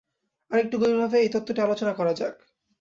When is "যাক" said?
2.13-2.35